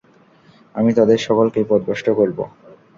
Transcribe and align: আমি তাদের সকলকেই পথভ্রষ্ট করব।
আমি 0.75 0.91
তাদের 0.93 1.19
সকলকেই 1.19 1.65
পথভ্রষ্ট 1.69 2.07
করব। 2.19 2.37